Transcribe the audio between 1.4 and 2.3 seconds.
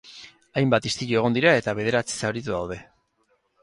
eta bederatzi